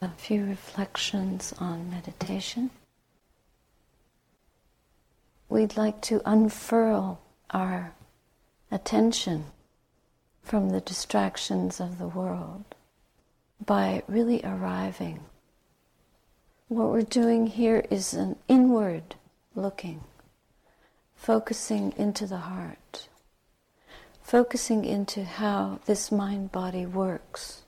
a 0.00 0.10
few 0.10 0.44
reflections 0.44 1.52
on 1.58 1.90
meditation. 1.90 2.70
We'd 5.48 5.76
like 5.76 6.00
to 6.02 6.22
unfurl 6.24 7.20
our 7.50 7.94
attention 8.70 9.46
from 10.42 10.70
the 10.70 10.80
distractions 10.80 11.80
of 11.80 11.98
the 11.98 12.06
world 12.06 12.64
by 13.64 14.02
really 14.06 14.40
arriving. 14.44 15.20
What 16.68 16.90
we're 16.90 17.02
doing 17.02 17.48
here 17.48 17.84
is 17.90 18.14
an 18.14 18.36
inward 18.46 19.16
looking, 19.54 20.04
focusing 21.16 21.92
into 21.96 22.26
the 22.26 22.38
heart, 22.38 23.08
focusing 24.22 24.84
into 24.84 25.24
how 25.24 25.80
this 25.86 26.12
mind 26.12 26.52
body 26.52 26.86
works 26.86 27.62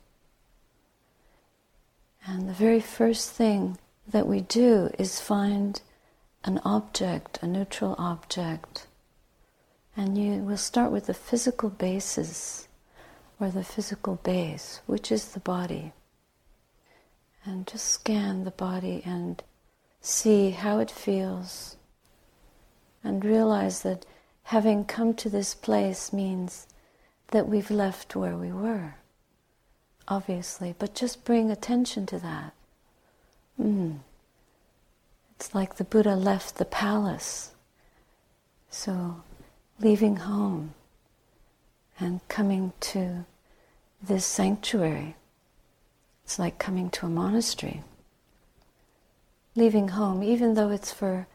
and 2.27 2.49
the 2.49 2.53
very 2.53 2.81
first 2.81 3.31
thing 3.31 3.79
that 4.07 4.27
we 4.27 4.41
do 4.41 4.91
is 4.99 5.21
find 5.21 5.81
an 6.45 6.61
object, 6.65 7.39
a 7.43 7.47
neutral 7.47 7.95
object. 7.99 8.87
And 9.97 10.17
you 10.17 10.43
will 10.43 10.57
start 10.57 10.93
with 10.93 11.07
the 11.07 11.15
physical 11.15 11.71
basis 11.71 12.69
or 13.39 13.51
the 13.51 13.65
physical 13.65 14.17
base, 14.17 14.81
which 14.87 15.11
is 15.11 15.29
the 15.29 15.41
body. 15.41 15.93
And 17.45 17.67
just 17.67 17.87
scan 17.87 18.45
the 18.45 18.51
body 18.51 19.03
and 19.05 19.43
see 20.01 20.51
how 20.51 20.79
it 20.79 20.91
feels. 20.91 21.77
And 23.03 23.25
realize 23.25 23.83
that 23.83 24.05
having 24.45 24.85
come 24.85 25.15
to 25.15 25.31
this 25.31 25.55
place 25.55 26.13
means 26.13 26.67
that 27.29 27.49
we've 27.49 27.71
left 27.71 28.15
where 28.15 28.37
we 28.37 28.53
were 28.53 28.95
obviously, 30.11 30.75
but 30.79 30.95
just 30.95 31.25
bring 31.25 31.51
attention 31.51 32.05
to 32.05 32.19
that. 32.19 32.53
Mm. 33.59 34.01
It's 35.37 35.55
like 35.55 35.77
the 35.77 35.85
Buddha 35.85 36.17
left 36.17 36.57
the 36.57 36.65
palace. 36.65 37.53
So, 38.69 39.23
leaving 39.79 40.17
home 40.17 40.75
and 41.99 42.21
coming 42.29 42.73
to 42.81 43.25
this 44.03 44.27
sanctuary, 44.27 45.15
it's 46.25 46.39
like 46.39 46.59
coming 46.59 46.91
to 46.91 47.07
a 47.07 47.09
monastery. 47.09 47.83
Leaving 49.55 49.89
home, 49.89 50.23
even 50.23 50.55
though 50.55 50.71
it's 50.71 50.93
for 50.93 51.27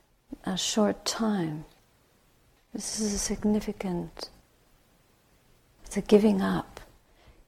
a 0.46 0.58
short 0.58 1.06
time, 1.06 1.66
this 2.74 3.00
is 3.00 3.14
a 3.14 3.18
significant, 3.18 4.30
it's 5.86 5.98
a 5.98 6.02
giving 6.02 6.42
up 6.42 6.75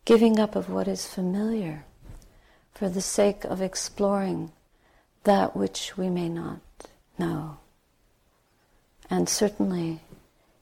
giving 0.08 0.40
up 0.40 0.56
of 0.56 0.70
what 0.70 0.88
is 0.88 1.06
familiar 1.06 1.84
for 2.74 2.88
the 2.88 3.02
sake 3.02 3.44
of 3.44 3.62
exploring 3.62 4.50
that 5.26 5.54
which 5.54 5.98
we 5.98 6.10
may 6.10 6.30
not 6.30 6.62
know. 7.20 7.58
And 9.10 9.28
certainly, 9.28 10.00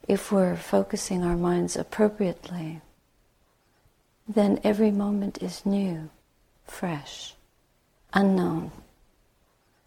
if 0.08 0.32
we're 0.32 0.56
focusing 0.56 1.24
our 1.24 1.38
minds 1.38 1.76
appropriately, 1.76 2.82
then 4.28 4.60
every 4.64 4.90
moment 4.90 5.44
is 5.44 5.64
new, 5.64 6.10
fresh, 6.66 7.36
unknown, 8.16 8.72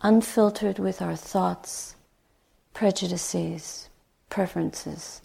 unfiltered 0.02 0.78
with 0.78 1.02
our 1.02 1.16
thoughts, 1.16 1.96
prejudices, 2.74 3.88
preferences, 4.30 5.20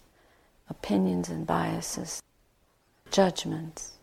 opinions 0.68 1.28
and 1.28 1.46
biases, 1.46 2.20
judgments. 3.12 3.93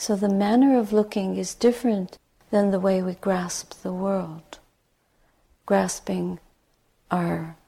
So 0.00 0.16
the 0.16 0.30
manner 0.30 0.78
of 0.78 0.94
looking 0.94 1.36
is 1.36 1.54
different 1.54 2.16
than 2.50 2.70
the 2.70 2.80
way 2.80 3.02
we 3.02 3.16
grasp 3.16 3.82
the 3.82 3.92
world, 3.92 4.58
grasping 5.66 6.40
our 7.10 7.58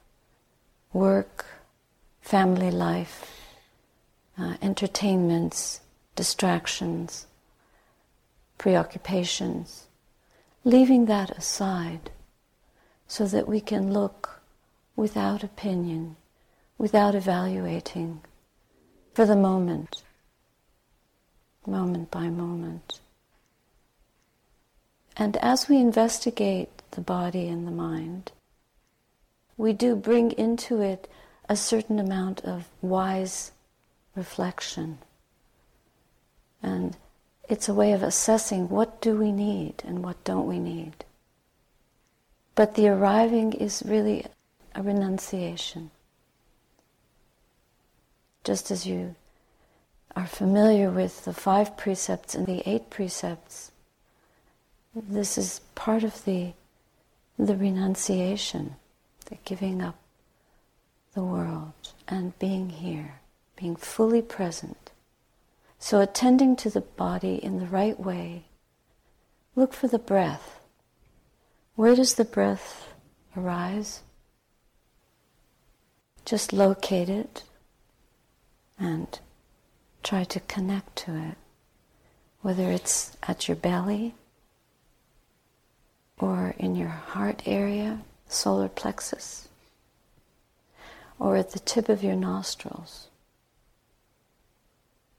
work, 0.93 1.45
family 2.21 2.71
life, 2.71 3.53
uh, 4.35 4.55
entertainments, 4.63 5.81
distractions, 6.15 7.27
preoccupations, 8.57 9.85
leaving 10.63 11.05
that 11.05 11.29
aside 11.37 12.09
so 13.07 13.27
that 13.27 13.47
we 13.47 13.61
can 13.61 13.93
look 13.93 14.41
without 14.95 15.43
opinion, 15.43 16.15
without 16.79 17.13
evaluating, 17.13 18.21
for 19.13 19.27
the 19.27 19.35
moment 19.35 20.01
moment 21.65 22.11
by 22.11 22.29
moment. 22.29 22.99
And 25.15 25.37
as 25.37 25.69
we 25.69 25.77
investigate 25.77 26.81
the 26.91 27.01
body 27.01 27.47
and 27.47 27.67
the 27.67 27.71
mind, 27.71 28.31
we 29.57 29.73
do 29.73 29.95
bring 29.95 30.31
into 30.31 30.81
it 30.81 31.07
a 31.47 31.55
certain 31.55 31.99
amount 31.99 32.41
of 32.43 32.67
wise 32.81 33.51
reflection. 34.15 34.97
And 36.61 36.97
it's 37.49 37.69
a 37.69 37.73
way 37.73 37.91
of 37.91 38.01
assessing 38.01 38.69
what 38.69 39.01
do 39.01 39.15
we 39.15 39.31
need 39.31 39.83
and 39.85 40.03
what 40.03 40.23
don't 40.23 40.47
we 40.47 40.59
need. 40.59 41.05
But 42.55 42.75
the 42.75 42.87
arriving 42.87 43.53
is 43.53 43.83
really 43.85 44.25
a 44.73 44.81
renunciation. 44.81 45.91
Just 48.43 48.71
as 48.71 48.85
you 48.85 49.15
are 50.15 50.27
familiar 50.27 50.89
with 50.89 51.25
the 51.25 51.33
five 51.33 51.75
precepts 51.75 52.35
and 52.35 52.45
the 52.45 52.67
eight 52.69 52.89
precepts, 52.89 53.71
this 54.95 55.37
is 55.37 55.61
part 55.73 56.03
of 56.03 56.23
the, 56.25 56.53
the 57.37 57.55
renunciation, 57.55 58.75
the 59.25 59.37
giving 59.43 59.81
up 59.81 59.95
the 61.13 61.23
world 61.23 61.73
and 62.07 62.37
being 62.39 62.69
here, 62.69 63.15
being 63.55 63.75
fully 63.75 64.21
present. 64.21 64.91
So, 65.79 65.99
attending 65.99 66.55
to 66.57 66.69
the 66.69 66.81
body 66.81 67.35
in 67.35 67.59
the 67.59 67.65
right 67.65 67.99
way, 67.99 68.45
look 69.55 69.73
for 69.73 69.87
the 69.87 69.99
breath. 69.99 70.59
Where 71.75 71.95
does 71.95 72.13
the 72.13 72.25
breath 72.25 72.93
arise? 73.35 74.01
Just 76.23 76.53
locate 76.53 77.09
it 77.09 77.43
and 78.79 79.19
try 80.03 80.23
to 80.25 80.39
connect 80.41 80.95
to 80.97 81.15
it, 81.15 81.37
whether 82.41 82.69
it's 82.69 83.15
at 83.23 83.47
your 83.47 83.55
belly 83.55 84.13
or 86.19 86.53
in 86.59 86.75
your 86.75 86.89
heart 86.89 87.41
area, 87.45 88.01
solar 88.27 88.67
plexus, 88.67 89.47
or 91.19 91.37
at 91.37 91.51
the 91.51 91.59
tip 91.59 91.89
of 91.89 92.03
your 92.03 92.15
nostrils. 92.15 93.07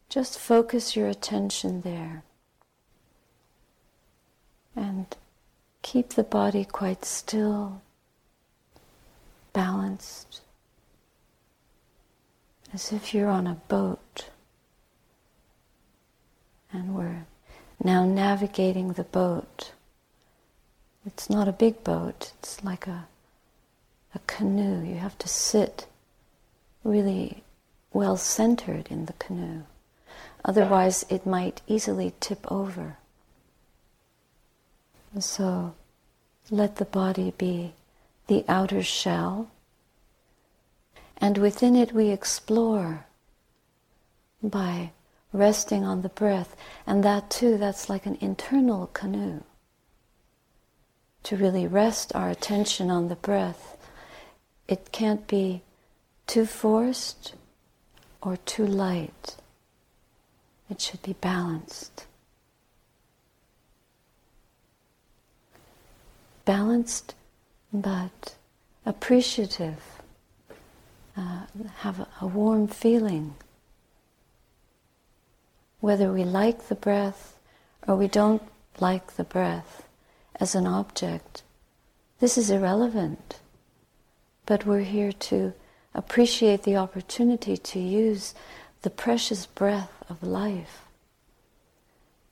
Just 0.08 0.38
focus 0.38 0.94
your 0.94 1.08
attention 1.08 1.80
there 1.80 2.22
and 4.76 5.06
keep 5.82 6.10
the 6.10 6.22
body 6.22 6.64
quite 6.64 7.04
still, 7.04 7.80
balanced, 9.52 10.40
as 12.72 12.92
if 12.92 13.14
you're 13.14 13.28
on 13.28 13.46
a 13.46 13.54
boat 13.68 14.30
and 16.74 16.94
we're 16.94 17.24
now 17.82 18.04
navigating 18.04 18.92
the 18.92 19.04
boat. 19.04 19.72
It's 21.06 21.30
not 21.30 21.46
a 21.46 21.52
big 21.52 21.84
boat, 21.84 22.32
it's 22.38 22.62
like 22.64 22.86
a, 22.88 23.06
a 24.14 24.18
canoe. 24.26 24.84
You 24.84 24.96
have 24.96 25.16
to 25.18 25.28
sit 25.28 25.86
really 26.82 27.44
well 27.92 28.16
centered 28.16 28.88
in 28.90 29.06
the 29.06 29.12
canoe. 29.14 29.62
Otherwise, 30.44 31.06
it 31.08 31.24
might 31.24 31.62
easily 31.66 32.12
tip 32.20 32.50
over. 32.50 32.98
So, 35.18 35.74
let 36.50 36.76
the 36.76 36.84
body 36.84 37.32
be 37.38 37.72
the 38.26 38.44
outer 38.48 38.82
shell, 38.82 39.48
and 41.18 41.38
within 41.38 41.76
it 41.76 41.92
we 41.92 42.08
explore 42.08 43.06
by 44.42 44.90
resting 45.34 45.84
on 45.84 46.00
the 46.00 46.08
breath. 46.08 46.56
And 46.86 47.04
that 47.04 47.28
too, 47.28 47.58
that's 47.58 47.90
like 47.90 48.06
an 48.06 48.16
internal 48.20 48.86
canoe. 48.86 49.42
To 51.24 51.36
really 51.36 51.66
rest 51.66 52.14
our 52.14 52.30
attention 52.30 52.90
on 52.90 53.08
the 53.08 53.16
breath, 53.16 53.76
it 54.68 54.92
can't 54.92 55.26
be 55.26 55.62
too 56.26 56.46
forced 56.46 57.34
or 58.22 58.36
too 58.36 58.66
light. 58.66 59.36
It 60.70 60.80
should 60.80 61.02
be 61.02 61.14
balanced. 61.14 62.06
Balanced 66.44 67.14
but 67.72 68.36
appreciative, 68.86 69.82
uh, 71.16 71.46
have 71.78 72.00
a, 72.00 72.08
a 72.20 72.26
warm 72.26 72.68
feeling 72.68 73.34
whether 75.84 76.10
we 76.10 76.24
like 76.24 76.68
the 76.68 76.74
breath 76.74 77.38
or 77.86 77.94
we 77.94 78.08
don't 78.08 78.40
like 78.80 79.16
the 79.16 79.22
breath, 79.38 79.86
as 80.40 80.54
an 80.54 80.66
object, 80.66 81.42
this 82.20 82.38
is 82.38 82.50
irrelevant. 82.50 83.38
But 84.46 84.64
we're 84.64 84.88
here 84.96 85.12
to 85.28 85.52
appreciate 85.94 86.62
the 86.62 86.76
opportunity 86.76 87.58
to 87.58 87.78
use 87.78 88.34
the 88.80 88.88
precious 88.88 89.44
breath 89.44 89.92
of 90.08 90.22
life 90.22 90.84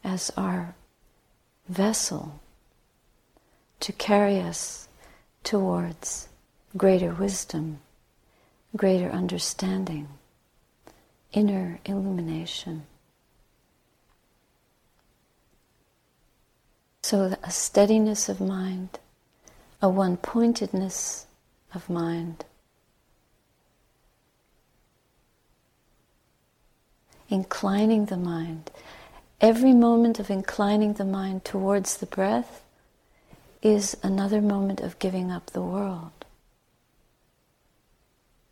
as 0.03 0.31
our 0.35 0.75
vessel 1.69 2.41
to 3.81 3.93
carry 3.93 4.41
us 4.41 4.89
towards 5.45 6.27
greater 6.75 7.13
wisdom, 7.13 7.81
greater 8.75 9.11
understanding, 9.11 10.09
inner 11.35 11.81
illumination. 11.85 12.87
So, 17.03 17.37
a 17.43 17.51
steadiness 17.51 18.29
of 18.29 18.41
mind, 18.41 19.01
a 19.83 19.89
one 19.89 20.17
pointedness 20.17 21.27
of 21.75 21.91
mind. 21.91 22.45
Inclining 27.29 28.07
the 28.07 28.17
mind. 28.17 28.71
Every 29.41 29.73
moment 29.73 30.21
of 30.21 30.31
inclining 30.31 30.95
the 30.95 31.05
mind 31.05 31.45
towards 31.45 31.97
the 31.97 32.07
breath 32.07 32.63
is 33.63 33.97
another 34.05 34.41
moment 34.41 34.81
of 34.81 34.99
giving 35.01 35.33
up 35.33 35.47
the 35.47 35.63
world. 35.63 36.13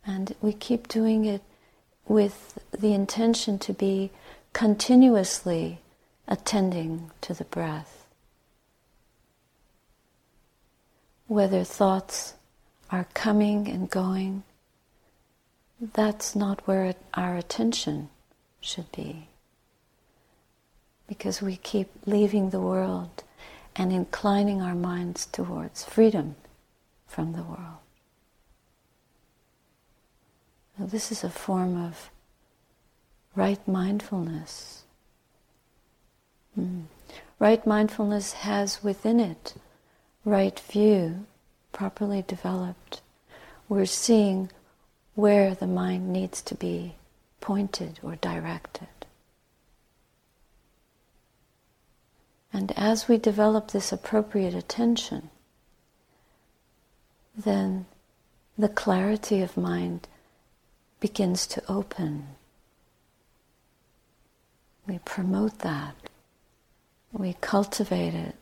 And 0.05 0.35
we 0.41 0.51
keep 0.51 0.89
doing 0.89 1.23
it 1.23 1.41
with 2.05 2.59
the 2.71 2.93
intention 2.93 3.57
to 3.59 3.71
be 3.71 4.11
continuously 4.51 5.79
attending 6.27 7.11
to 7.21 7.33
the 7.33 7.45
breath. 7.45 8.00
Whether 11.31 11.63
thoughts 11.63 12.33
are 12.89 13.07
coming 13.13 13.69
and 13.69 13.89
going, 13.89 14.43
that's 15.79 16.35
not 16.35 16.67
where 16.67 16.93
our 17.13 17.37
attention 17.37 18.09
should 18.59 18.91
be. 18.91 19.29
Because 21.07 21.41
we 21.41 21.55
keep 21.55 21.87
leaving 22.05 22.49
the 22.49 22.59
world 22.59 23.23
and 23.77 23.93
inclining 23.93 24.61
our 24.61 24.75
minds 24.75 25.25
towards 25.25 25.85
freedom 25.85 26.35
from 27.07 27.31
the 27.31 27.43
world. 27.43 27.79
Now, 30.77 30.85
this 30.85 31.13
is 31.13 31.23
a 31.23 31.29
form 31.29 31.81
of 31.81 32.09
right 33.37 33.65
mindfulness. 33.65 34.83
Mm. 36.59 36.87
Right 37.39 37.65
mindfulness 37.65 38.33
has 38.33 38.83
within 38.83 39.21
it 39.21 39.53
right 40.25 40.59
view, 40.59 41.25
properly 41.71 42.23
developed. 42.27 43.01
We're 43.67 43.85
seeing 43.85 44.49
where 45.15 45.55
the 45.55 45.67
mind 45.67 46.11
needs 46.11 46.41
to 46.43 46.55
be 46.55 46.95
pointed 47.39 47.99
or 48.03 48.15
directed. 48.15 48.87
And 52.53 52.73
as 52.77 53.07
we 53.07 53.17
develop 53.17 53.71
this 53.71 53.91
appropriate 53.91 54.53
attention, 54.53 55.29
then 57.35 57.85
the 58.57 58.69
clarity 58.69 59.41
of 59.41 59.55
mind 59.55 60.07
begins 60.99 61.47
to 61.47 61.63
open. 61.67 62.27
We 64.85 64.99
promote 64.99 65.59
that. 65.59 65.95
We 67.13 67.35
cultivate 67.39 68.13
it. 68.13 68.35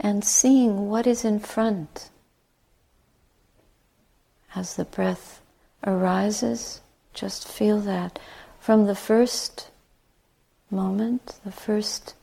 And 0.00 0.24
seeing 0.24 0.88
what 0.88 1.06
is 1.06 1.24
in 1.26 1.40
front 1.40 2.08
as 4.54 4.76
the 4.76 4.86
breath 4.86 5.42
arises, 5.86 6.80
just 7.12 7.46
feel 7.46 7.78
that 7.80 8.18
from 8.58 8.86
the 8.86 8.94
first 8.94 9.70
moment, 10.70 11.38
the 11.44 11.52
first 11.52 12.14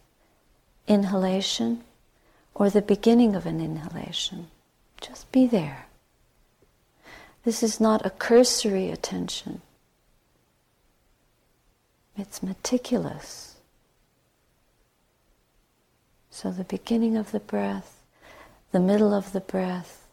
inhalation, 0.88 1.83
or 2.56 2.69
the 2.69 2.81
beginning 2.81 3.35
of 3.35 3.45
an 3.45 3.62
inhalation, 3.62 4.47
just 5.00 5.31
be 5.31 5.45
there. 5.45 5.85
This 7.44 7.62
is 7.62 7.79
not 7.79 8.06
a 8.06 8.09
cursory 8.09 8.89
attention. 8.89 9.62
It's 12.18 12.41
meticulous. 12.41 13.46
So 16.38 16.51
the 16.51 16.66
beginning 16.66 17.18
of 17.18 17.31
the 17.31 17.39
breath, 17.39 18.04
the 18.72 18.80
middle 18.80 19.12
of 19.12 19.31
the 19.31 19.39
breath, 19.39 20.06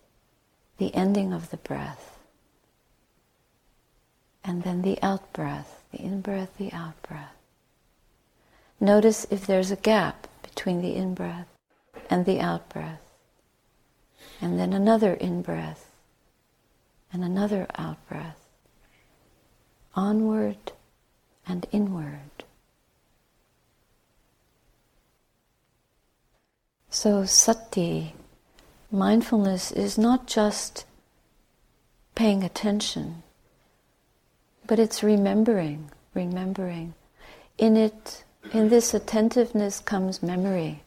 the 0.79 0.95
ending 0.95 1.35
of 1.35 1.51
the 1.51 1.59
breath, 1.59 2.19
and 4.43 4.63
then 4.63 4.81
the 4.81 4.99
out 5.03 5.35
breath, 5.35 5.83
the 5.93 6.01
in 6.01 6.23
breath, 6.23 6.57
the 6.57 6.73
out 6.73 6.95
breath. 7.03 7.37
Notice 8.81 9.27
if 9.29 9.47
there's 9.47 9.71
a 9.71 9.77
gap 9.77 10.27
between 10.43 10.81
the 10.81 10.97
in 10.97 11.13
breath 11.13 11.49
and 12.09 12.25
the 12.25 12.41
out 12.41 12.71
breath, 12.71 13.03
and 14.41 14.59
then 14.59 14.73
another 14.73 15.13
in 15.13 15.43
breath 15.43 15.91
and 17.13 17.23
another 17.23 17.67
out 17.77 17.99
breath. 18.09 18.41
Onward 19.95 20.73
and 21.47 21.67
inward. 21.71 22.34
So, 26.95 27.25
sati, 27.25 28.15
mindfulness, 28.89 29.73
is 29.73 29.99
not 29.99 30.29
just 30.29 30.85
paying 32.15 32.45
attention, 32.45 33.25
but 34.65 34.79
it's 34.79 35.03
remembering, 35.03 35.91
remembering. 36.15 36.95
In 37.59 37.77
it, 37.77 38.23
in 38.53 38.69
this 38.69 38.95
attentiveness 38.95 39.81
comes 39.81 40.23
memory. 40.23 40.85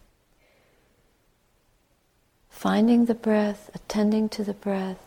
Finding 2.50 3.04
the 3.04 3.14
breath, 3.14 3.70
attending 3.76 4.30
to 4.30 4.46
the 4.46 4.54
breath, 4.54 5.04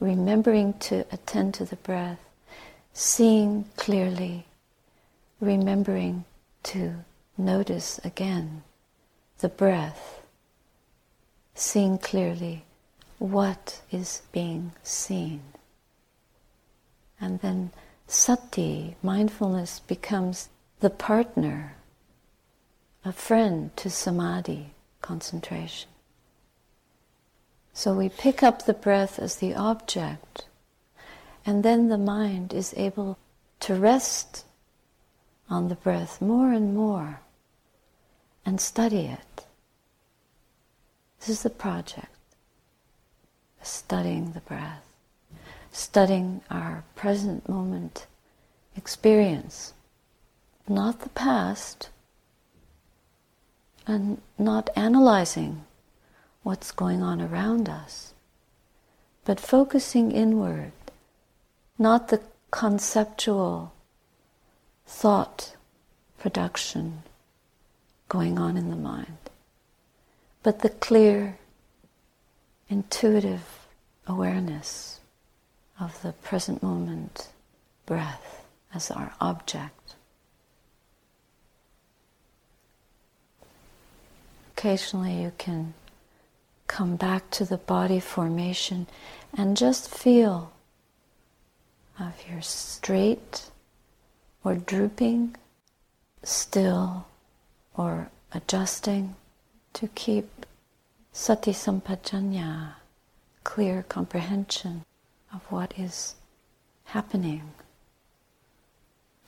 remembering 0.00 0.72
to 0.88 1.04
attend 1.12 1.52
to 1.54 1.66
the 1.66 1.76
breath, 1.76 2.20
seeing 2.94 3.66
clearly, 3.76 4.46
remembering 5.40 6.24
to 6.62 7.04
notice 7.36 8.00
again 8.02 8.62
the 9.40 9.50
breath, 9.50 10.21
seeing 11.54 11.98
clearly 11.98 12.64
what 13.18 13.82
is 13.90 14.22
being 14.32 14.72
seen. 14.82 15.42
And 17.20 17.40
then 17.40 17.70
sati, 18.06 18.96
mindfulness, 19.02 19.80
becomes 19.80 20.48
the 20.80 20.90
partner, 20.90 21.76
a 23.04 23.12
friend 23.12 23.76
to 23.76 23.88
samadhi, 23.88 24.72
concentration. 25.00 25.88
So 27.72 27.94
we 27.94 28.08
pick 28.08 28.42
up 28.42 28.64
the 28.64 28.74
breath 28.74 29.18
as 29.18 29.36
the 29.36 29.54
object, 29.54 30.46
and 31.46 31.62
then 31.62 31.88
the 31.88 31.98
mind 31.98 32.52
is 32.52 32.74
able 32.76 33.18
to 33.60 33.74
rest 33.74 34.44
on 35.48 35.68
the 35.68 35.74
breath 35.74 36.20
more 36.20 36.52
and 36.52 36.74
more 36.74 37.20
and 38.44 38.60
study 38.60 39.06
it. 39.06 39.41
This 41.22 41.36
is 41.36 41.42
the 41.44 41.50
project 41.50 42.08
studying 43.62 44.32
the 44.32 44.40
breath, 44.40 44.84
studying 45.70 46.40
our 46.50 46.82
present 46.96 47.48
moment 47.48 48.06
experience, 48.76 49.72
not 50.68 51.02
the 51.02 51.10
past, 51.10 51.90
and 53.86 54.20
not 54.36 54.68
analyzing 54.74 55.62
what's 56.42 56.72
going 56.72 57.04
on 57.04 57.20
around 57.22 57.68
us, 57.68 58.14
but 59.24 59.38
focusing 59.38 60.10
inward, 60.10 60.72
not 61.78 62.08
the 62.08 62.20
conceptual 62.50 63.72
thought 64.88 65.54
production 66.18 67.04
going 68.08 68.40
on 68.40 68.56
in 68.56 68.70
the 68.70 68.76
mind, 68.76 69.30
but 70.42 70.60
the 70.60 70.68
clear, 70.68 71.38
intuitive 72.68 73.66
awareness 74.06 75.00
of 75.78 76.00
the 76.02 76.12
present 76.12 76.62
moment 76.62 77.28
breath 77.86 78.44
as 78.74 78.90
our 78.90 79.12
object. 79.20 79.94
Occasionally 84.56 85.22
you 85.22 85.32
can 85.38 85.74
come 86.66 86.96
back 86.96 87.30
to 87.30 87.44
the 87.44 87.58
body 87.58 88.00
formation 88.00 88.86
and 89.36 89.56
just 89.56 89.92
feel 89.92 90.52
if 92.00 92.28
you're 92.28 92.42
straight 92.42 93.50
or 94.42 94.54
drooping, 94.56 95.36
still 96.24 97.06
or 97.76 98.10
adjusting 98.32 99.14
to 99.74 99.88
keep 99.88 100.46
sati 101.12 101.52
sampajanya, 101.52 102.74
clear 103.44 103.84
comprehension 103.88 104.84
of 105.32 105.42
what 105.50 105.78
is 105.78 106.14
happening, 106.84 107.52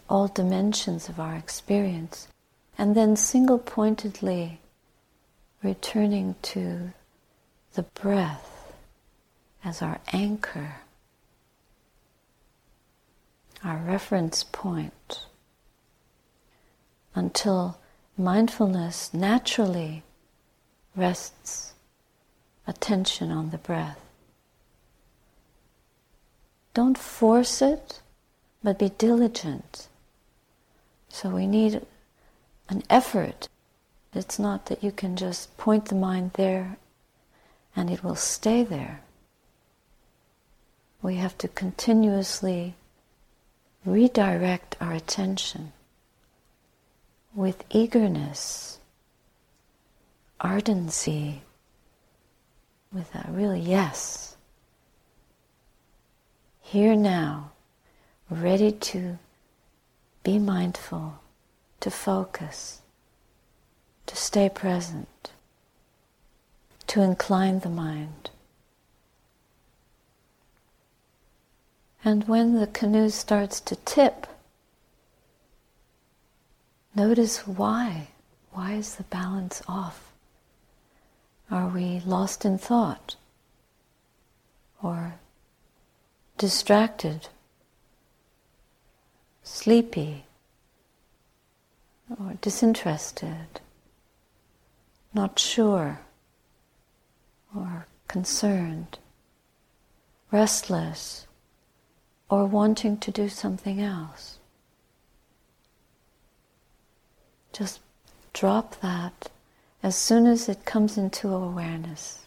all 0.09 0.29
dimensions 0.29 1.09
of 1.09 1.19
our 1.19 1.35
experience, 1.35 2.29
and 2.77 2.95
then 2.95 3.17
single 3.17 3.59
pointedly 3.59 4.61
returning 5.63 6.35
to 6.43 6.93
the 7.75 7.83
breath 7.83 8.73
as 9.65 9.81
our 9.81 9.99
anchor, 10.13 10.77
our 13.65 13.79
reference 13.79 14.45
point, 14.45 15.27
until 17.15 17.79
mindfulness 18.17 19.13
naturally 19.15 20.03
rests 20.97 21.73
attention 22.67 23.31
on 23.31 23.51
the 23.51 23.59
breath. 23.59 24.01
Don't 26.73 26.99
force 26.99 27.63
it, 27.63 28.01
but 28.63 28.79
be 28.79 28.89
diligent. 28.89 29.89
So 31.09 31.31
we 31.31 31.47
need 31.47 31.83
an 32.69 32.83
effort. 32.91 33.49
It's 34.13 34.39
not 34.39 34.67
that 34.67 34.83
you 34.83 34.91
can 34.91 35.17
just 35.17 35.57
point 35.57 35.87
the 35.87 35.95
mind 35.95 36.33
there 36.35 36.77
and 37.77 37.91
it 37.91 38.03
will 38.03 38.17
stay 38.17 38.65
there. 38.65 39.01
We 41.03 41.17
have 41.17 41.37
to 41.39 41.49
continuously 41.49 42.75
redirect 43.85 44.77
our 44.81 44.93
attention 44.93 45.73
with 47.35 47.65
eagerness, 47.71 48.79
ardency, 50.41 51.43
with 52.93 53.15
a 53.15 53.27
real 53.31 53.57
yes. 53.57 54.37
Here 56.61 56.97
now, 56.97 57.53
ready 58.31 58.73
to 58.73 59.19
be 60.23 60.39
mindful, 60.39 61.21
to 61.81 61.91
focus, 61.91 62.83
to 64.07 64.17
stay 64.17 64.49
present, 64.49 65.31
to 66.87 67.03
incline 67.03 67.61
the 67.61 67.69
mind. 67.69 68.31
And 72.05 72.29
when 72.29 72.55
the 72.55 72.67
canoe 72.67 73.09
starts 73.11 73.61
to 73.61 73.77
tip, 73.77 74.27
Notice 76.95 77.47
why. 77.47 78.09
Why 78.53 78.75
is 78.75 78.95
the 78.95 79.03
balance 79.05 79.63
off? 79.67 80.13
Are 81.51 81.69
we 81.69 82.01
lost 82.01 82.45
in 82.45 82.59
thought? 82.59 83.17
Or 84.83 85.15
distracted? 86.39 87.29
Sleepy? 89.43 90.25
Or 92.11 92.35
disinterested? 92.41 93.61
Not 95.13 95.39
sure? 95.39 96.01
Or 97.55 97.87
concerned? 98.09 98.99
Restless? 100.31 101.27
Or 102.29 102.47
wanting 102.47 102.97
to 102.99 103.11
do 103.11 103.29
something 103.29 103.81
else? 103.81 104.39
Just 107.53 107.81
drop 108.33 108.81
that 108.81 109.31
as 109.85 109.95
soon 109.95 110.27
as 110.27 110.49
it 110.49 110.65
comes 110.65 110.97
into 110.97 111.29
awareness. 111.29 112.21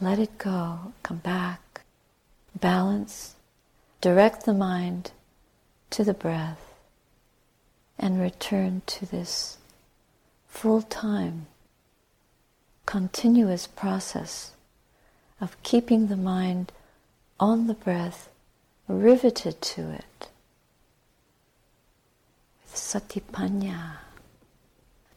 Let 0.00 0.18
it 0.18 0.36
go, 0.36 0.92
come 1.04 1.18
back, 1.18 1.82
balance, 2.60 3.36
direct 4.00 4.46
the 4.46 4.52
mind 4.52 5.12
to 5.90 6.02
the 6.02 6.12
breath, 6.12 6.74
and 7.96 8.20
return 8.20 8.82
to 8.86 9.06
this 9.06 9.58
full 10.48 10.82
time, 10.82 11.46
continuous 12.84 13.68
process 13.68 14.54
of 15.40 15.62
keeping 15.62 16.08
the 16.08 16.16
mind 16.16 16.72
on 17.38 17.68
the 17.68 17.74
breath, 17.74 18.28
riveted 18.88 19.62
to 19.62 19.82
it 19.92 20.28
with 22.60 22.74
satipanya. 22.74 23.98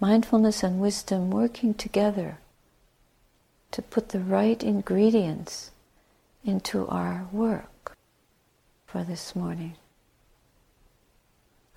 Mindfulness 0.01 0.63
and 0.63 0.81
wisdom 0.81 1.29
working 1.29 1.75
together 1.75 2.39
to 3.69 3.83
put 3.83 4.09
the 4.09 4.19
right 4.19 4.63
ingredients 4.63 5.69
into 6.43 6.87
our 6.87 7.27
work 7.31 7.95
for 8.87 9.03
this 9.03 9.35
morning. 9.35 9.75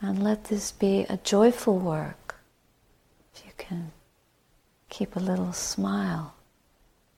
And 0.00 0.22
let 0.22 0.44
this 0.44 0.72
be 0.72 1.04
a 1.10 1.18
joyful 1.18 1.78
work. 1.78 2.36
If 3.34 3.44
you 3.44 3.52
can 3.58 3.92
keep 4.88 5.16
a 5.16 5.20
little 5.20 5.52
smile 5.52 6.34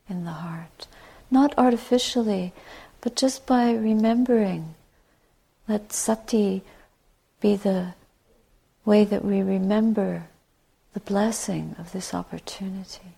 in 0.09 0.25
the 0.25 0.33
heart, 0.33 0.89
not 1.31 1.55
artificially, 1.57 2.53
but 3.01 3.15
just 3.15 3.47
by 3.47 3.71
remembering. 3.71 4.75
Let 5.69 5.93
sati 5.93 6.65
be 7.41 7.55
the 7.55 7.95
way 8.85 9.05
that 9.05 9.25
we 9.25 9.41
remember 9.41 10.25
the 10.97 11.01
blessing 11.01 11.77
of 11.79 11.93
this 11.93 12.15
opportunity 12.15 13.13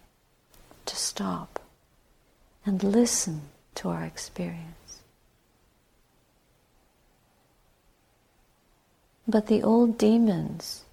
to 0.85 0.97
stop 0.97 1.61
and 2.66 2.82
listen 2.82 3.40
to 3.73 3.88
our 3.88 4.02
experience. 4.02 5.04
But 9.28 9.47
the 9.47 9.62
old 9.62 9.97
demons 9.97 10.87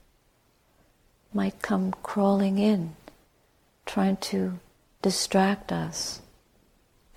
might 1.33 1.59
come 1.63 1.91
crawling 2.03 2.59
in, 2.59 2.95
trying 3.87 4.17
to 4.17 4.59
distract 5.01 5.71
us 5.71 6.21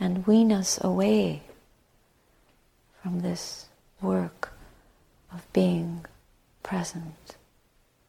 and 0.00 0.26
wean 0.26 0.50
us 0.50 0.82
away 0.82 1.42
from 3.02 3.20
this 3.20 3.66
work 4.00 4.50
of 5.30 5.46
being 5.52 6.06
present 6.62 7.36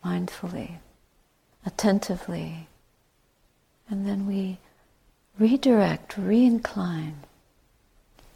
mindfully, 0.05 0.77
attentively, 1.69 2.67
and 3.87 4.07
then 4.07 4.25
we 4.25 4.57
redirect, 5.37 6.17
re 6.17 6.43
incline, 6.43 7.17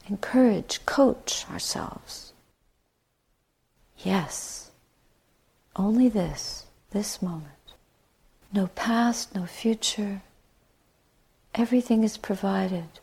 encourage, 0.08 0.86
coach 0.86 1.46
ourselves. 1.50 2.34
Yes, 3.98 4.70
only 5.76 6.10
this, 6.10 6.68
this 6.92 7.22
moment. 7.22 7.66
No 8.54 8.68
past, 8.68 9.34
no 9.34 9.48
future. 9.48 10.22
Everything 11.56 12.04
is 12.04 12.18
provided. 12.18 13.00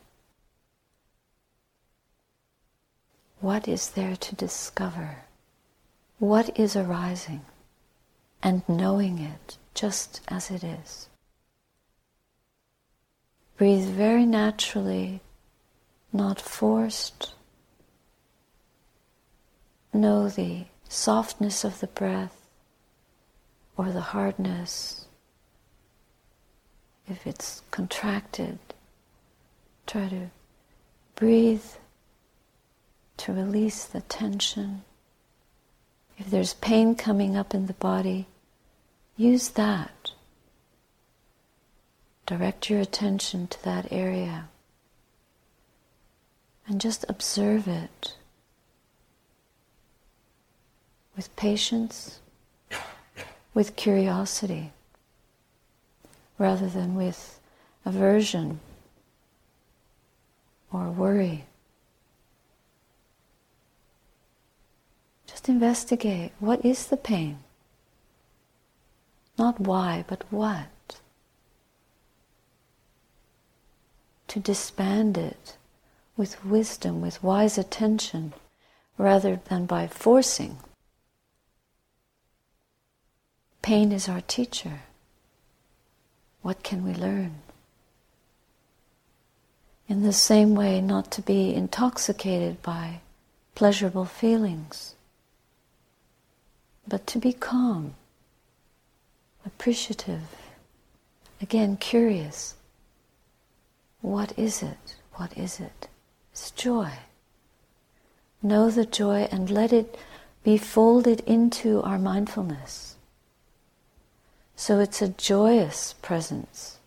What 3.40 3.66
is 3.66 3.90
there 3.90 4.14
to 4.14 4.34
discover? 4.36 5.24
What 6.20 6.56
is 6.56 6.76
arising? 6.76 7.44
and 8.42 8.62
knowing 8.68 9.18
it 9.18 9.58
just 9.74 10.20
as 10.28 10.50
it 10.50 10.64
is. 10.64 11.08
Breathe 13.56 13.88
very 13.88 14.24
naturally, 14.24 15.20
not 16.12 16.40
forced. 16.40 17.34
Know 19.92 20.28
the 20.28 20.64
softness 20.88 21.64
of 21.64 21.80
the 21.80 21.86
breath 21.86 22.48
or 23.76 23.92
the 23.92 24.00
hardness. 24.00 25.06
If 27.06 27.26
it's 27.26 27.62
contracted, 27.70 28.58
try 29.86 30.08
to 30.08 30.30
breathe 31.14 31.64
to 33.18 33.32
release 33.32 33.84
the 33.84 34.00
tension. 34.00 34.82
If 36.16 36.30
there's 36.30 36.54
pain 36.54 36.94
coming 36.94 37.36
up 37.36 37.52
in 37.52 37.66
the 37.66 37.74
body, 37.74 38.26
use 39.20 39.50
that. 39.50 40.12
Direct 42.24 42.70
your 42.70 42.80
attention 42.80 43.46
to 43.48 43.62
that 43.64 43.92
area 43.92 44.48
and 46.66 46.80
just 46.80 47.04
observe 47.08 47.68
it 47.68 48.14
with 51.16 51.34
patience, 51.36 52.20
with 53.52 53.76
curiosity, 53.76 54.72
rather 56.38 56.68
than 56.68 56.94
with 56.94 57.40
aversion 57.84 58.60
or 60.72 60.90
worry. 60.90 61.44
Just 65.26 65.48
investigate 65.48 66.32
what 66.38 66.64
is 66.64 66.86
the 66.86 66.96
pain? 66.96 67.40
Not 69.40 69.58
why, 69.58 70.04
but 70.06 70.22
what. 70.30 71.00
To 74.28 74.38
disband 74.38 75.16
it 75.16 75.56
with 76.14 76.44
wisdom, 76.44 77.00
with 77.00 77.22
wise 77.22 77.56
attention, 77.56 78.34
rather 78.98 79.40
than 79.48 79.64
by 79.64 79.86
forcing. 79.86 80.58
Pain 83.62 83.92
is 83.92 84.10
our 84.10 84.20
teacher. 84.20 84.82
What 86.42 86.62
can 86.62 86.84
we 86.84 86.92
learn? 86.92 87.36
In 89.88 90.02
the 90.02 90.12
same 90.12 90.54
way, 90.54 90.82
not 90.82 91.10
to 91.12 91.22
be 91.22 91.54
intoxicated 91.54 92.60
by 92.60 93.00
pleasurable 93.54 94.04
feelings, 94.04 94.96
but 96.86 97.06
to 97.06 97.18
be 97.18 97.32
calm, 97.32 97.94
appreciative, 99.44 100.22
again 101.40 101.76
curious. 101.76 102.54
What 104.00 104.38
is 104.38 104.62
it? 104.62 104.96
What 105.14 105.36
is 105.36 105.60
it? 105.60 105.88
It's 106.32 106.50
joy. 106.50 106.92
Know 108.42 108.70
the 108.70 108.86
joy 108.86 109.28
and 109.30 109.50
let 109.50 109.72
it 109.72 109.98
be 110.42 110.56
folded 110.56 111.20
into 111.20 111.82
our 111.82 111.98
mindfulness. 111.98 112.96
So 114.56 114.78
it's 114.78 115.02
a 115.02 115.08
joyous 115.08 115.94
presence 116.00 116.78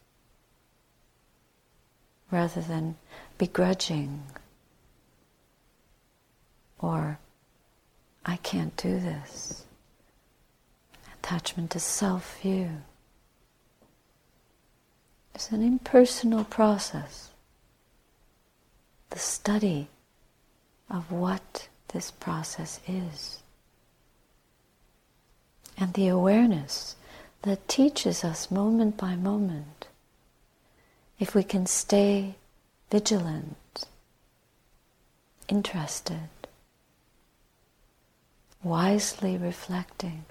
rather 2.32 2.62
than 2.62 2.96
begrudging 3.38 4.24
or 6.80 7.18
I 8.26 8.36
can't 8.38 8.76
do 8.78 9.00
this. 9.00 9.63
Attachment 11.24 11.72
to 11.72 11.80
self 11.80 12.42
view. 12.42 12.82
It's 15.34 15.52
an 15.52 15.64
impersonal 15.64 16.44
process. 16.44 17.30
The 19.10 19.20
study 19.20 19.88
of 20.90 21.14
what 21.14 21.70
this 21.94 22.12
process 22.12 22.82
is. 22.90 23.42
And 25.78 25.94
the 25.94 26.10
awareness 26.10 26.98
that 27.44 27.70
teaches 27.70 28.26
us 28.26 28.52
moment 28.52 28.98
by 28.98 29.16
moment. 29.16 29.88
If 31.20 31.34
we 31.34 31.44
can 31.44 31.68
stay 31.68 32.36
vigilant, 32.92 33.86
interested, 35.48 36.28
wisely 38.62 39.38
reflecting, 39.38 40.26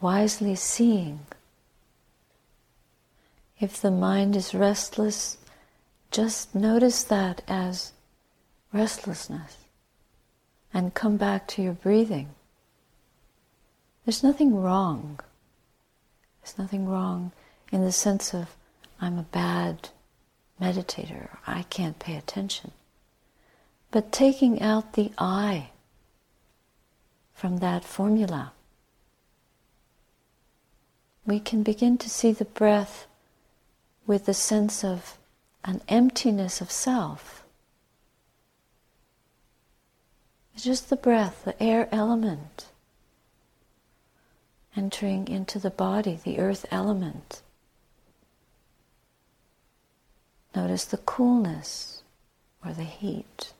wisely 0.00 0.54
seeing. 0.54 1.20
If 3.58 3.80
the 3.80 3.90
mind 3.90 4.36
is 4.36 4.54
restless, 4.54 5.38
just 6.10 6.54
notice 6.54 7.02
that 7.04 7.42
as 7.48 7.92
restlessness 8.72 9.56
and 10.72 10.94
come 10.94 11.16
back 11.16 11.48
to 11.48 11.62
your 11.62 11.72
breathing. 11.72 12.28
There's 14.04 14.22
nothing 14.22 14.54
wrong. 14.54 15.20
There's 16.40 16.58
nothing 16.58 16.86
wrong 16.86 17.32
in 17.72 17.84
the 17.84 17.92
sense 17.92 18.32
of 18.32 18.56
I'm 19.00 19.18
a 19.18 19.22
bad 19.22 19.90
meditator, 20.60 21.36
I 21.46 21.62
can't 21.64 21.98
pay 21.98 22.16
attention. 22.16 22.72
But 23.90 24.12
taking 24.12 24.60
out 24.60 24.94
the 24.94 25.12
I 25.18 25.70
from 27.32 27.58
that 27.58 27.84
formula, 27.84 28.52
we 31.28 31.38
can 31.38 31.62
begin 31.62 31.98
to 31.98 32.08
see 32.08 32.32
the 32.32 32.46
breath 32.46 33.06
with 34.06 34.24
the 34.24 34.32
sense 34.32 34.82
of 34.82 35.18
an 35.62 35.82
emptiness 35.86 36.62
of 36.62 36.70
self. 36.70 37.44
It's 40.54 40.64
just 40.64 40.88
the 40.88 40.96
breath, 40.96 41.44
the 41.44 41.62
air 41.62 41.86
element 41.92 42.68
entering 44.74 45.28
into 45.28 45.58
the 45.58 45.70
body, 45.70 46.18
the 46.24 46.38
earth 46.38 46.64
element. 46.70 47.42
Notice 50.54 50.86
the 50.86 50.98
coolness 50.98 52.02
or 52.64 52.72
the 52.72 52.84
heat, 52.84 53.52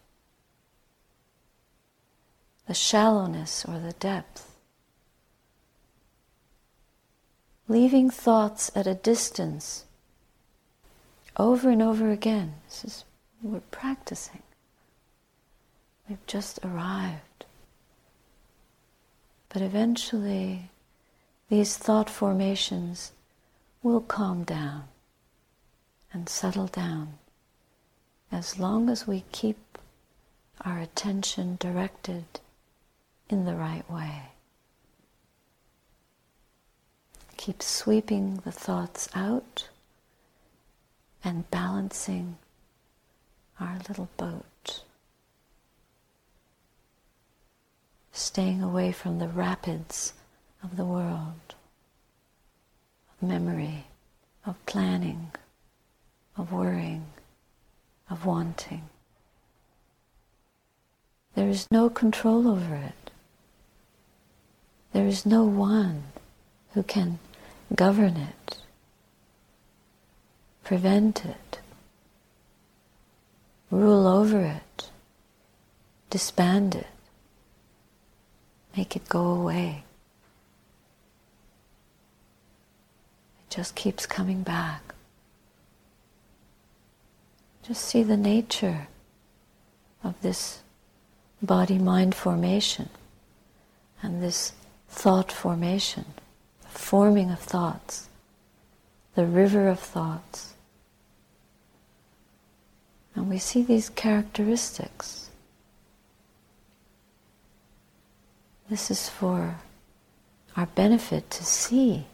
the 2.67 2.75
shallowness 2.75 3.65
or 3.67 3.79
the 3.79 3.93
depth. 3.93 4.48
Leaving 7.71 8.09
thoughts 8.09 8.71
at 8.75 8.87
a 8.87 8.95
distance 8.95 9.85
over 11.37 11.69
and 11.69 11.83
over 11.83 12.11
again. 12.11 12.55
This 12.67 12.85
is 12.85 13.05
we're 13.43 13.61
practicing. 13.71 14.43
We've 16.09 16.27
just 16.27 16.59
arrived. 16.65 17.45
But 19.51 19.63
eventually 19.63 20.71
these 21.49 21.77
thought 21.77 22.11
formations 22.11 23.13
will 23.83 24.01
calm 24.01 24.45
down 24.45 24.85
and 26.13 26.29
settle 26.29 26.67
down 26.67 27.19
as 28.33 28.59
long 28.59 28.89
as 28.89 29.07
we 29.07 29.25
keep 29.31 29.79
our 30.63 30.79
attention 30.79 31.57
directed 31.61 32.25
in 33.29 33.45
the 33.45 33.55
right 33.55 33.89
way. 33.91 34.31
Keep 37.39 37.63
sweeping 37.63 38.43
the 38.45 38.51
thoughts 38.53 39.09
out 39.15 39.69
and 41.25 41.49
balancing 41.51 42.37
our 43.61 43.79
little 43.89 44.09
boat. 44.17 44.83
Staying 48.13 48.61
away 48.61 48.91
from 48.91 49.19
the 49.19 49.29
rapids 49.29 50.15
of 50.65 50.77
the 50.77 50.85
world, 50.85 51.55
of 53.11 53.27
memory, 53.27 53.87
of 54.45 54.57
planning, 54.67 55.31
of 56.37 56.53
worrying, 56.53 57.07
of 58.11 58.27
wanting. 58.27 58.83
There 61.37 61.49
is 61.49 61.69
no 61.71 61.89
control 61.89 62.49
over 62.49 62.75
it. 62.75 63.11
There 64.93 65.07
is 65.07 65.25
no 65.25 65.45
one 65.45 66.03
who 66.73 66.83
can 66.83 67.21
govern 67.75 68.17
it, 68.17 68.59
prevent 70.65 71.25
it, 71.25 71.61
rule 73.71 74.07
over 74.07 74.41
it, 74.41 74.91
disband 76.11 76.75
it, 76.75 76.87
make 78.77 78.97
it 78.97 79.09
go 79.09 79.27
away. 79.27 79.85
It 83.41 83.55
just 83.55 83.75
keeps 83.75 84.07
coming 84.07 84.43
back. 84.43 84.95
Just 87.63 87.85
see 87.85 88.03
the 88.03 88.17
nature 88.17 88.89
of 90.03 90.21
this 90.23 90.63
body 91.43 91.79
mind 91.79 92.15
formation 92.15 92.89
and 94.03 94.23
this 94.23 94.53
thought 94.89 95.31
formation, 95.31 96.07
forming 96.79 97.29
of 97.31 97.41
thoughts, 97.41 98.09
the 99.15 99.27
river 99.27 99.69
of 99.69 99.81
thoughts. 99.81 100.55
And 103.15 103.29
we 103.29 103.39
see 103.39 103.63
these 103.63 103.91
characteristics. 103.91 105.29
This 108.71 108.91
is 108.93 109.09
for 109.09 109.57
our 110.57 110.67
benefit 110.67 111.29
to 111.31 111.45
see 111.45 112.07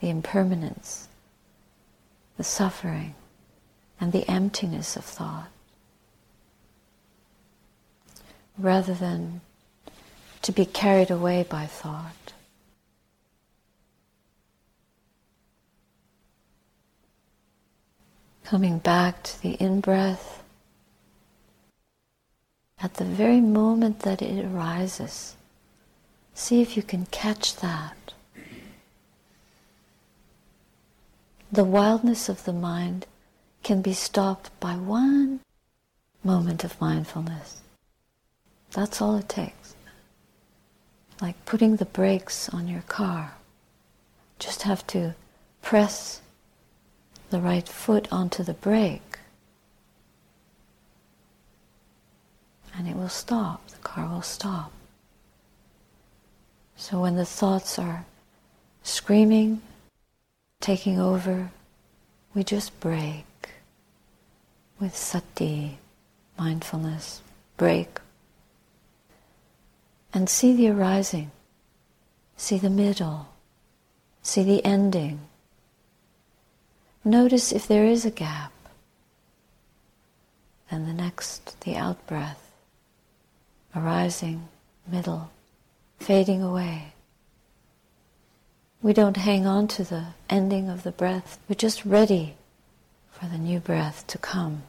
the 0.00 0.10
impermanence, 0.10 1.08
the 2.36 2.44
suffering, 2.44 3.14
and 4.00 4.12
the 4.12 4.28
emptiness 4.28 4.96
of 4.96 5.04
thought, 5.04 5.48
rather 8.58 8.94
than 8.94 9.40
to 10.42 10.50
be 10.50 10.66
carried 10.66 11.10
away 11.10 11.44
by 11.48 11.66
thought. 11.66 12.32
Coming 18.50 18.78
back 18.78 19.22
to 19.22 19.42
the 19.42 19.52
in 19.62 19.80
breath, 19.80 20.42
at 22.82 22.94
the 22.94 23.04
very 23.04 23.40
moment 23.40 24.00
that 24.00 24.20
it 24.20 24.44
arises, 24.44 25.36
see 26.34 26.60
if 26.60 26.76
you 26.76 26.82
can 26.82 27.06
catch 27.06 27.54
that. 27.56 27.96
the 31.52 31.64
wildness 31.64 32.28
of 32.28 32.44
the 32.44 32.52
mind 32.52 33.06
can 33.62 33.82
be 33.82 33.92
stopped 33.92 34.50
by 34.60 34.74
one 34.74 35.40
moment 36.22 36.62
of 36.64 36.80
mindfulness. 36.80 37.60
That's 38.72 39.02
all 39.02 39.16
it 39.16 39.28
takes. 39.28 39.74
like 41.20 41.44
putting 41.44 41.76
the 41.76 41.84
brakes 41.84 42.48
on 42.48 42.66
your 42.66 42.80
car. 42.82 43.34
Just 44.38 44.62
have 44.62 44.86
to 44.86 45.14
press 45.60 46.22
the 47.30 47.40
right 47.40 47.68
foot 47.68 48.08
onto 48.12 48.42
the 48.42 48.54
brake 48.54 49.10
and 52.76 52.88
it 52.88 52.96
will 52.96 53.08
stop, 53.08 53.66
the 53.68 53.78
car 53.78 54.08
will 54.08 54.22
stop. 54.22 54.72
So 56.76 57.00
when 57.00 57.16
the 57.16 57.26
thoughts 57.26 57.78
are 57.78 58.06
screaming, 58.82 59.60
taking 60.60 60.98
over, 60.98 61.50
we 62.34 62.42
just 62.42 62.78
brake 62.80 63.50
with 64.78 64.96
sati, 64.96 65.78
mindfulness, 66.38 67.20
brake, 67.56 68.00
and 70.14 70.28
see 70.28 70.54
the 70.54 70.70
arising, 70.70 71.30
see 72.36 72.56
the 72.56 72.70
middle, 72.70 73.28
see 74.22 74.42
the 74.42 74.64
ending. 74.64 75.20
Notice 77.04 77.50
if 77.50 77.66
there 77.66 77.84
is 77.84 78.04
a 78.04 78.10
gap. 78.10 78.52
Then 80.70 80.86
the 80.86 80.92
next, 80.92 81.60
the 81.62 81.76
out 81.76 82.06
breath, 82.06 82.50
arising, 83.74 84.48
middle, 84.86 85.30
fading 85.98 86.42
away. 86.42 86.92
We 88.82 88.92
don't 88.92 89.16
hang 89.16 89.46
on 89.46 89.66
to 89.68 89.84
the 89.84 90.06
ending 90.28 90.68
of 90.68 90.82
the 90.82 90.92
breath. 90.92 91.38
We're 91.48 91.54
just 91.54 91.84
ready 91.84 92.34
for 93.10 93.26
the 93.26 93.38
new 93.38 93.60
breath 93.60 94.06
to 94.08 94.18
come. 94.18 94.62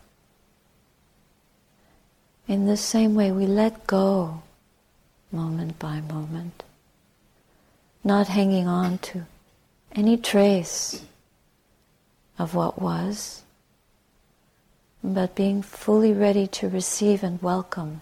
In 2.48 2.66
the 2.66 2.78
same 2.78 3.14
way, 3.14 3.32
we 3.32 3.46
let 3.46 3.88
go 3.88 4.42
moment 5.32 5.80
by 5.80 6.02
moment, 6.02 6.64
not 8.04 8.28
hanging 8.28 8.68
on 8.68 8.98
to 9.00 9.26
any 9.94 10.18
trace 10.18 11.04
of 12.42 12.56
what 12.56 12.82
was, 12.82 13.44
but 15.04 15.36
being 15.36 15.62
fully 15.62 16.12
ready 16.12 16.48
to 16.48 16.68
receive 16.68 17.22
and 17.22 17.40
welcome 17.40 18.02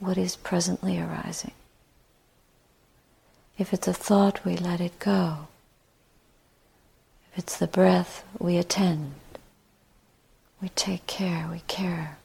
what 0.00 0.18
is 0.18 0.34
presently 0.34 0.98
arising. 0.98 1.52
If 3.56 3.72
it's 3.72 3.86
a 3.86 3.92
thought, 3.92 4.44
we 4.44 4.56
let 4.56 4.80
it 4.80 4.98
go. 4.98 5.46
If 7.30 7.38
it's 7.38 7.56
the 7.56 7.68
breath, 7.68 8.24
we 8.40 8.56
attend. 8.56 9.14
We 10.60 10.70
take 10.70 11.06
care, 11.06 11.48
we 11.48 11.60
care. 11.68 12.18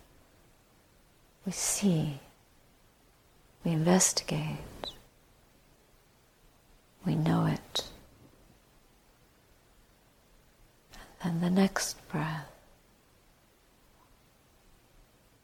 We 1.45 1.51
see. 1.51 2.19
We 3.63 3.73
investigate. 3.73 4.57
We 7.05 7.13
know 7.13 7.45
it. 7.45 7.83
And 11.23 11.41
the 11.41 11.49
next 11.49 11.95
breath. 12.09 12.49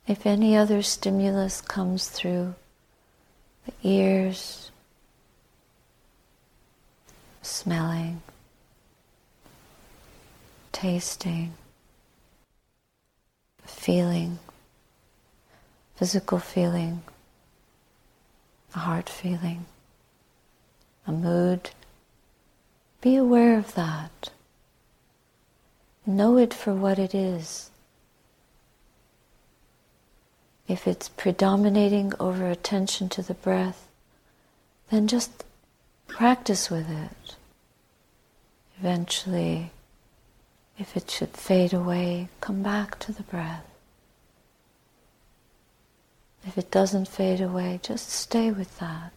If 0.07 0.25
any 0.25 0.55
other 0.55 0.81
stimulus 0.81 1.61
comes 1.61 2.07
through 2.07 2.55
the 3.65 3.73
ears, 3.83 4.71
smelling, 7.41 8.21
tasting, 10.71 11.53
feeling, 13.63 14.39
physical 15.95 16.38
feeling, 16.38 17.01
a 18.75 18.79
heart 18.79 19.09
feeling, 19.09 19.65
a 21.07 21.11
mood, 21.11 21.71
be 23.01 23.15
aware 23.15 23.57
of 23.57 23.73
that. 23.75 24.29
Know 26.05 26.37
it 26.37 26.53
for 26.53 26.73
what 26.73 26.99
it 26.99 27.15
is. 27.15 27.71
If 30.67 30.87
it's 30.87 31.09
predominating 31.09 32.13
over 32.19 32.49
attention 32.49 33.09
to 33.09 33.21
the 33.21 33.33
breath, 33.33 33.87
then 34.89 35.07
just 35.07 35.43
practice 36.07 36.69
with 36.69 36.89
it. 36.89 37.35
Eventually, 38.79 39.71
if 40.77 40.97
it 40.97 41.09
should 41.09 41.37
fade 41.37 41.73
away, 41.73 42.29
come 42.41 42.61
back 42.61 42.99
to 42.99 43.11
the 43.11 43.23
breath. 43.23 43.65
If 46.45 46.57
it 46.57 46.69
doesn't 46.69 47.07
fade 47.07 47.41
away, 47.41 47.79
just 47.81 48.09
stay 48.09 48.51
with 48.51 48.77
that. 48.79 49.11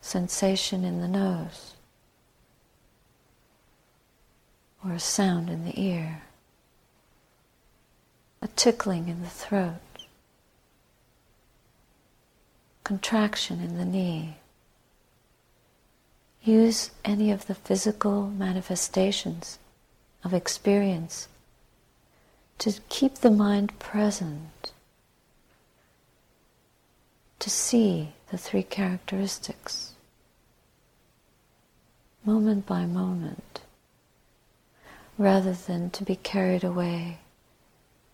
Sensation 0.00 0.84
in 0.84 1.00
the 1.00 1.08
nose, 1.08 1.74
or 4.84 4.92
a 4.92 5.00
sound 5.00 5.48
in 5.48 5.64
the 5.64 5.80
ear, 5.80 6.22
a 8.42 8.48
tickling 8.48 9.08
in 9.08 9.22
the 9.22 9.28
throat 9.28 9.80
contraction 12.84 13.60
in 13.60 13.78
the 13.78 13.84
knee. 13.84 14.36
Use 16.42 16.90
any 17.04 17.30
of 17.30 17.46
the 17.46 17.54
physical 17.54 18.28
manifestations 18.28 19.58
of 20.22 20.34
experience 20.34 21.28
to 22.58 22.74
keep 22.90 23.16
the 23.16 23.30
mind 23.30 23.76
present, 23.78 24.72
to 27.38 27.50
see 27.50 28.12
the 28.30 28.38
three 28.38 28.62
characteristics 28.62 29.92
moment 32.24 32.66
by 32.66 32.84
moment, 32.86 33.53
rather 35.18 35.52
than 35.52 35.90
to 35.90 36.04
be 36.04 36.16
carried 36.16 36.64
away 36.64 37.18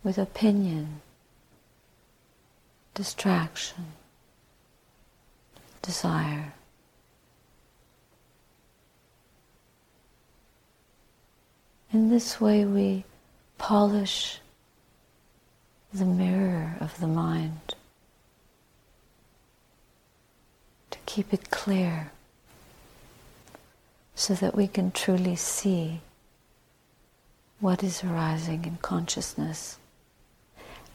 with 0.02 0.18
opinion, 0.18 1.00
distraction 2.94 3.92
desire. 5.82 6.54
In 11.92 12.10
this 12.10 12.40
way, 12.40 12.64
we 12.64 13.04
polish 13.58 14.38
the 15.92 16.04
mirror 16.04 16.76
of 16.80 16.98
the 17.00 17.08
mind 17.08 17.74
to 20.90 20.98
keep 21.06 21.34
it 21.34 21.50
clear 21.50 22.12
so 24.14 24.34
that 24.34 24.54
we 24.54 24.68
can 24.68 24.92
truly 24.92 25.34
see 25.34 26.00
what 27.60 27.84
is 27.84 28.02
arising 28.02 28.64
in 28.64 28.78
consciousness 28.78 29.78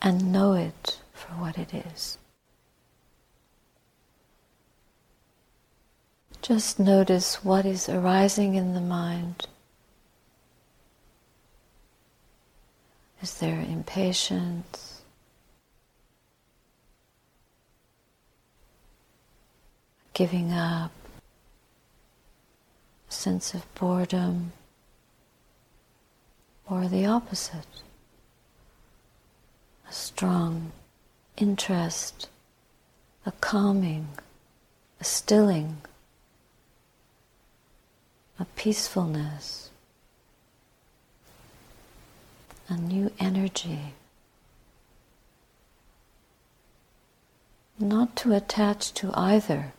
and 0.02 0.32
know 0.32 0.52
it 0.52 1.00
for 1.12 1.32
what 1.34 1.56
it 1.56 1.72
is. 1.72 2.18
Just 6.42 6.78
notice 6.78 7.44
what 7.44 7.64
is 7.64 7.88
arising 7.88 8.54
in 8.54 8.74
the 8.74 8.80
mind. 8.80 9.46
Is 13.22 13.34
there 13.38 13.60
impatience? 13.60 15.00
Giving 20.12 20.52
up? 20.52 20.92
Sense 23.08 23.54
of 23.54 23.72
boredom? 23.74 24.52
Or 26.68 26.88
the 26.88 27.06
opposite? 27.06 27.82
A 29.88 29.92
strong 29.92 30.72
interest, 31.36 32.28
a 33.24 33.32
calming, 33.32 34.08
a 35.00 35.04
stilling 35.04 35.78
a 38.38 38.44
peacefulness, 38.44 39.70
a 42.68 42.76
new 42.76 43.10
energy. 43.18 43.94
Not 47.78 48.16
to 48.16 48.34
attach 48.34 48.92
to 48.94 49.10
either, 49.14 49.72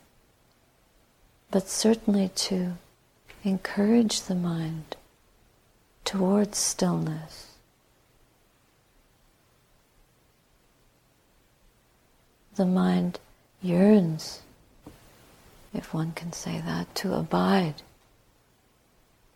but 1.52 1.68
certainly 1.68 2.30
to 2.36 2.74
encourage 3.44 4.22
the 4.22 4.36
mind 4.36 4.96
towards 6.08 6.58
stillness. 6.58 7.48
The 12.56 12.66
mind 12.66 13.20
yearns, 13.62 14.40
if 15.74 15.94
one 15.94 16.14
can 16.14 16.32
say 16.32 16.62
that, 16.66 16.96
to 16.96 17.14
abide 17.14 17.82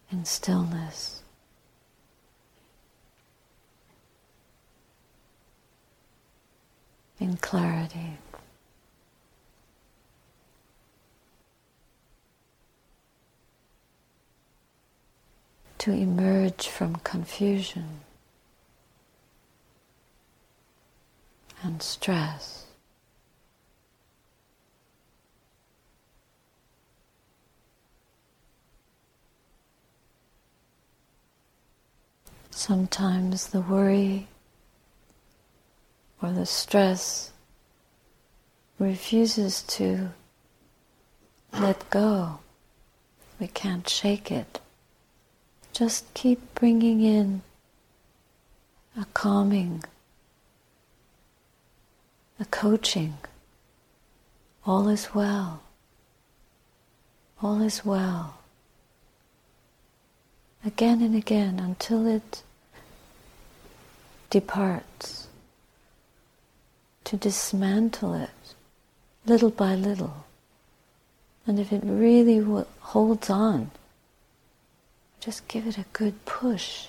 in 0.09 0.23
stillness. 0.23 1.23
In 7.19 7.35
clarity. 7.35 8.17
To 15.81 15.91
emerge 15.91 16.67
from 16.67 16.95
confusion 16.97 18.01
and 21.63 21.81
stress. 21.81 22.67
Sometimes 32.51 33.47
the 33.47 33.61
worry 33.61 34.27
or 36.21 36.31
the 36.31 36.45
stress 36.45 37.31
refuses 38.77 39.63
to 39.63 40.11
let 41.51 41.89
go. 41.89 42.37
We 43.39 43.47
can't 43.47 43.89
shake 43.89 44.31
it. 44.31 44.59
Just 45.73 46.13
keep 46.13 46.53
bringing 46.55 47.01
in 47.01 47.41
a 48.99 49.05
calming, 49.13 49.83
a 52.39 52.45
coaching. 52.45 53.17
All 54.65 54.89
is 54.89 55.15
well. 55.15 55.63
All 57.41 57.61
is 57.61 57.83
well. 57.83 58.37
Again 60.63 61.01
and 61.01 61.15
again 61.15 61.59
until 61.59 62.05
it 62.05 62.43
departs. 64.29 65.27
To 67.05 67.17
dismantle 67.17 68.13
it 68.13 68.55
little 69.25 69.49
by 69.49 69.75
little. 69.75 70.25
And 71.45 71.59
if 71.59 71.71
it 71.71 71.81
really 71.83 72.39
holds 72.79 73.29
on, 73.29 73.71
just 75.21 75.47
give 75.47 75.67
it 75.67 75.77
a 75.77 75.85
good 75.93 76.25
push. 76.25 76.87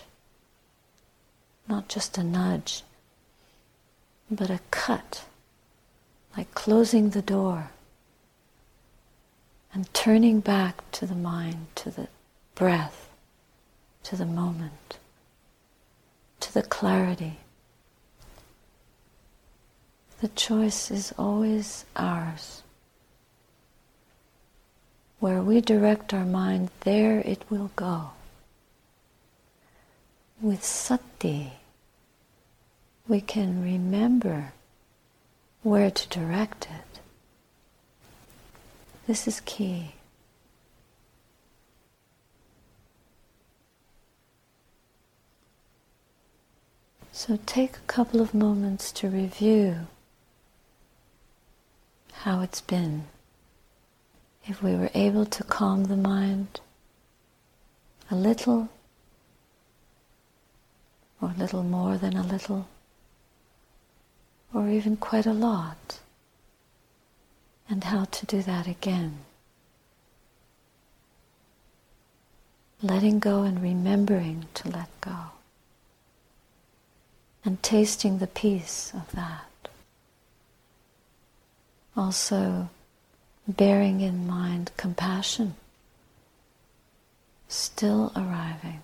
Not 1.68 1.88
just 1.88 2.16
a 2.16 2.24
nudge, 2.24 2.82
but 4.30 4.48
a 4.48 4.60
cut, 4.70 5.24
like 6.36 6.52
closing 6.54 7.10
the 7.10 7.20
door 7.20 7.70
and 9.74 9.92
turning 9.92 10.40
back 10.40 10.82
to 10.92 11.06
the 11.06 11.14
mind, 11.14 11.66
to 11.74 11.90
the 11.90 12.08
breath, 12.54 13.10
to 14.04 14.16
the 14.16 14.26
moment, 14.26 14.98
to 16.40 16.52
the 16.54 16.62
clarity. 16.62 17.38
The 20.22 20.28
choice 20.28 20.90
is 20.90 21.12
always 21.18 21.84
ours. 21.96 22.62
Where 25.20 25.42
we 25.42 25.60
direct 25.60 26.14
our 26.14 26.24
mind, 26.24 26.70
there 26.80 27.20
it 27.20 27.44
will 27.50 27.70
go 27.76 28.10
with 30.42 30.64
sati, 30.64 31.52
we 33.06 33.20
can 33.20 33.62
remember 33.62 34.52
where 35.62 35.90
to 35.90 36.08
direct 36.08 36.66
it. 36.66 37.00
This 39.06 39.28
is 39.28 39.40
key. 39.40 39.94
So 47.12 47.38
take 47.46 47.76
a 47.76 47.86
couple 47.86 48.20
of 48.20 48.34
moments 48.34 48.90
to 48.92 49.08
review 49.08 49.86
how 52.12 52.40
it's 52.40 52.60
been. 52.60 53.04
If 54.46 54.60
we 54.60 54.74
were 54.74 54.90
able 54.92 55.26
to 55.26 55.44
calm 55.44 55.84
the 55.84 55.96
mind 55.96 56.60
a 58.10 58.16
little 58.16 58.68
or 61.22 61.32
little 61.38 61.62
more 61.62 61.96
than 61.96 62.16
a 62.16 62.22
little, 62.22 62.66
or 64.52 64.68
even 64.68 64.96
quite 64.96 65.24
a 65.24 65.32
lot, 65.32 66.00
and 67.70 67.84
how 67.84 68.04
to 68.06 68.26
do 68.26 68.42
that 68.42 68.66
again. 68.66 69.18
Letting 72.82 73.20
go 73.20 73.44
and 73.44 73.62
remembering 73.62 74.46
to 74.54 74.68
let 74.68 74.88
go, 75.00 75.16
and 77.44 77.62
tasting 77.62 78.18
the 78.18 78.26
peace 78.26 78.92
of 78.92 79.12
that. 79.12 79.46
Also, 81.96 82.68
bearing 83.46 84.00
in 84.00 84.26
mind 84.26 84.72
compassion, 84.76 85.54
still 87.46 88.10
arriving. 88.16 88.80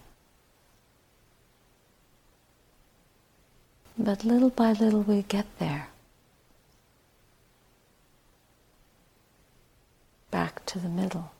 But 3.99 4.25
little 4.25 4.51
by 4.51 4.73
little 4.73 5.03
we 5.03 5.23
get 5.23 5.47
there. 5.59 5.89
Back 10.31 10.65
to 10.67 10.79
the 10.79 10.89
middle. 10.89 11.33